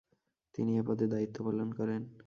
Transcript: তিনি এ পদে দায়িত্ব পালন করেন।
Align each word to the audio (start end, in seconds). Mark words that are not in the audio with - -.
তিনি 0.55 0.71
এ 0.77 0.81
পদে 0.87 1.05
দায়িত্ব 1.07 1.37
পালন 1.45 1.69
করেন। 1.73 2.01